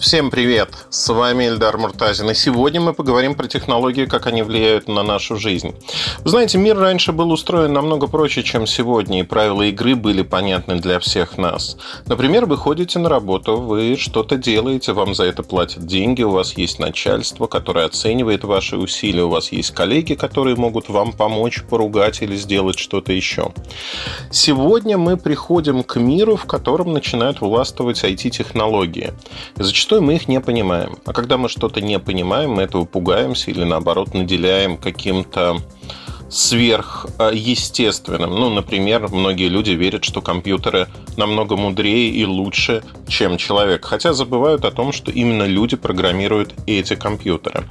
[0.00, 0.70] Всем привет!
[0.88, 2.30] С вами Эльдар Муртазин.
[2.30, 5.74] И сегодня мы поговорим про технологии, как они влияют на нашу жизнь.
[6.24, 10.76] Вы знаете, мир раньше был устроен намного проще, чем сегодня, и правила игры были понятны
[10.76, 11.76] для всех нас.
[12.06, 16.54] Например, вы ходите на работу, вы что-то делаете, вам за это платят деньги, у вас
[16.54, 22.22] есть начальство, которое оценивает ваши усилия, у вас есть коллеги, которые могут вам помочь, поругать
[22.22, 23.52] или сделать что-то еще.
[24.30, 29.12] Сегодня мы приходим к миру, в котором начинают властвовать IT-технологии.
[29.56, 30.98] Зачастую Зачастую мы их не понимаем.
[31.04, 35.56] А когда мы что-то не понимаем, мы этого пугаемся или наоборот наделяем каким-то
[36.30, 38.30] сверхъестественным.
[38.30, 44.64] Ну, например, многие люди верят, что компьютеры намного мудрее и лучше, чем человек, хотя забывают
[44.64, 47.64] о том, что именно люди программируют эти компьютеры.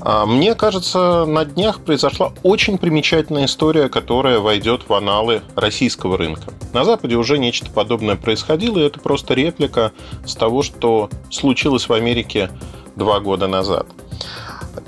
[0.00, 6.52] А, мне кажется, на днях произошла очень примечательная история, которая войдет в аналы российского рынка.
[6.72, 9.92] На Западе уже нечто подобное происходило, и это просто реплика
[10.24, 12.50] с того, что случилось в Америке
[12.96, 13.86] два года назад.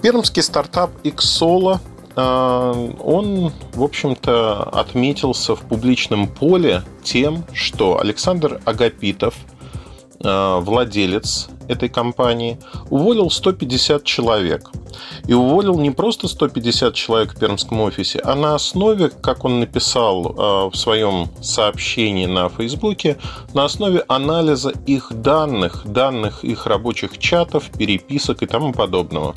[0.02, 1.78] Пермский стартап Xsolo
[2.16, 9.55] он, в общем-то, отметился в публичном поле тем, что Александр Агапитов, а,
[10.60, 12.58] владелец этой компании,
[12.90, 14.70] уволил 150 человек.
[15.26, 20.26] И уволил не просто 150 человек в пермском офисе, а на основе, как он написал
[20.26, 23.18] э, в своем сообщении на Фейсбуке,
[23.52, 29.34] на основе анализа их данных, данных их рабочих чатов, переписок и тому подобного.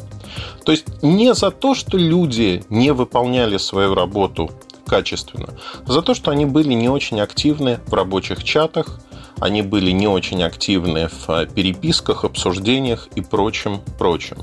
[0.63, 4.51] То есть не за то, что люди не выполняли свою работу
[4.85, 5.49] качественно,
[5.85, 8.99] а за то, что они были не очень активны в рабочих чатах,
[9.39, 14.37] они были не очень активны в э, переписках, обсуждениях и прочем, прочем.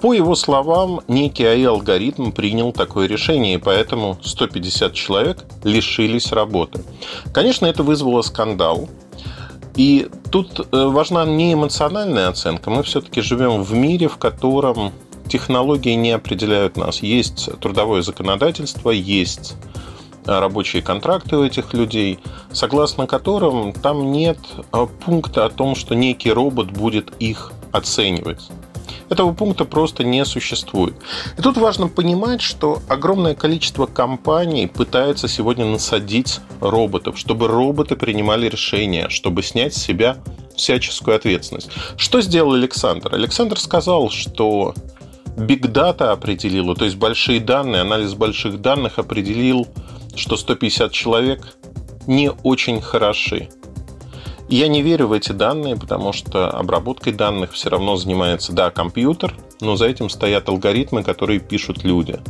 [0.00, 6.82] По его словам, некий AI-алгоритм принял такое решение, и поэтому 150 человек лишились работы.
[7.32, 8.88] Конечно, это вызвало скандал,
[9.76, 12.70] и тут э, важна не эмоциональная оценка.
[12.70, 14.92] Мы все-таки живем в мире, в котором
[15.28, 17.02] технологии не определяют нас.
[17.02, 19.54] Есть трудовое законодательство, есть
[20.26, 22.18] рабочие контракты у этих людей,
[22.52, 24.38] согласно которым там нет
[24.72, 28.50] а, пункта о том, что некий робот будет их оценивать.
[29.08, 30.94] Этого пункта просто не существует.
[31.38, 38.48] И тут важно понимать, что огромное количество компаний пытается сегодня насадить роботов, чтобы роботы принимали
[38.48, 40.16] решения, чтобы снять с себя
[40.56, 41.70] всяческую ответственность.
[41.96, 43.14] Что сделал Александр?
[43.14, 44.74] Александр сказал, что
[45.36, 49.68] Big Data определила, то есть большие данные, анализ больших данных определил
[50.16, 51.56] что 150 человек
[52.06, 53.48] не очень хороши.
[54.48, 59.34] Я не верю в эти данные, потому что обработкой данных все равно занимается, да, компьютер,
[59.60, 62.20] но за этим стоят алгоритмы, которые пишут люди.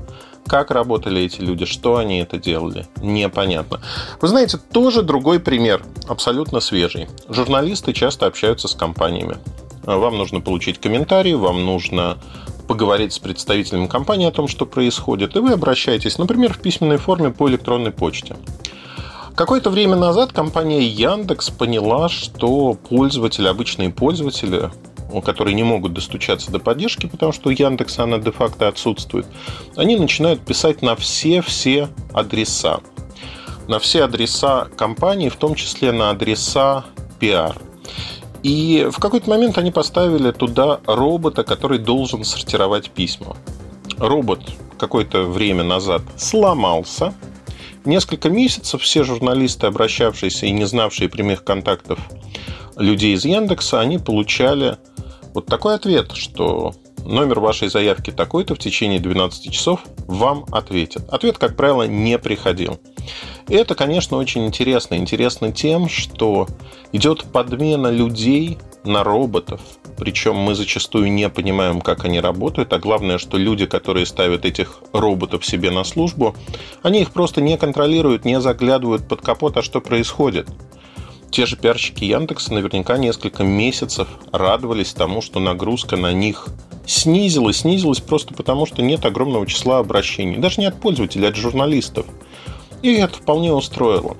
[0.46, 3.80] Как работали эти люди, что они это делали, непонятно.
[4.20, 7.08] Вы знаете, тоже другой пример, абсолютно свежий.
[7.28, 9.36] Журналисты часто общаются с компаниями.
[9.82, 12.18] Вам нужно получить комментарий, вам нужно
[12.66, 17.30] поговорить с представителем компании о том, что происходит, и вы обращаетесь, например, в письменной форме
[17.30, 18.36] по электронной почте.
[19.34, 24.70] Какое-то время назад компания Яндекс поняла, что пользователи, обычные пользователи,
[25.24, 29.26] которые не могут достучаться до поддержки, потому что у Яндекса она де-факто отсутствует,
[29.76, 32.80] они начинают писать на все-все адреса.
[33.68, 36.84] На все адреса компании, в том числе на адреса
[37.20, 37.56] PR.
[38.46, 43.36] И в какой-то момент они поставили туда робота, который должен сортировать письма.
[43.98, 44.38] Робот
[44.78, 47.12] какое-то время назад сломался.
[47.84, 51.98] Несколько месяцев все журналисты, обращавшиеся и не знавшие прямых контактов
[52.76, 54.76] людей из Яндекса, они получали
[55.34, 56.72] вот такой ответ, что
[57.06, 61.08] номер вашей заявки такой-то в течение 12 часов вам ответят.
[61.08, 62.78] Ответ, как правило, не приходил.
[63.48, 64.96] И это, конечно, очень интересно.
[64.96, 66.48] Интересно тем, что
[66.92, 69.60] идет подмена людей на роботов.
[69.96, 72.72] Причем мы зачастую не понимаем, как они работают.
[72.72, 76.34] А главное, что люди, которые ставят этих роботов себе на службу,
[76.82, 80.48] они их просто не контролируют, не заглядывают под капот, а что происходит.
[81.30, 86.48] Те же пиарщики Яндекса наверняка несколько месяцев радовались тому, что нагрузка на них
[86.86, 87.58] снизилась.
[87.58, 90.38] Снизилась просто потому, что нет огромного числа обращений.
[90.38, 92.06] Даже не от пользователей, а от журналистов.
[92.82, 94.16] И это вполне устроило.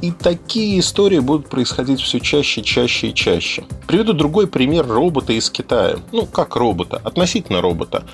[0.00, 3.64] И такие истории будут происходить все чаще, чаще и чаще.
[3.86, 5.98] Приведу другой пример робота из Китая.
[6.12, 8.04] Ну, как робота, относительно робота.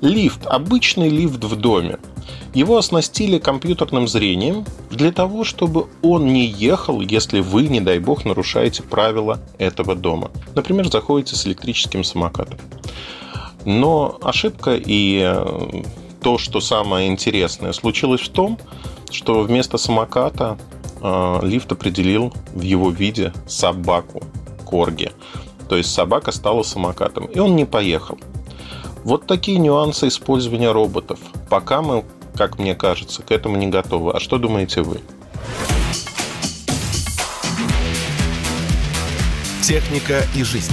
[0.00, 1.98] Лифт, обычный лифт в доме.
[2.52, 8.24] Его оснастили компьютерным зрением для того, чтобы он не ехал, если вы, не дай бог,
[8.24, 10.30] нарушаете правила этого дома.
[10.54, 12.58] Например, заходите с электрическим самокатом.
[13.64, 15.82] Но ошибка и э,
[16.20, 18.58] то, что самое интересное, случилось в том,
[19.10, 20.58] что вместо самоката
[21.00, 24.22] э, лифт определил в его виде собаку,
[24.64, 25.12] корги.
[25.68, 28.18] То есть собака стала самокатом, и он не поехал.
[29.04, 31.20] Вот такие нюансы использования роботов.
[31.48, 32.04] Пока мы,
[32.36, 34.12] как мне кажется, к этому не готовы.
[34.12, 35.00] А что думаете вы?
[39.62, 40.72] Техника и жизнь.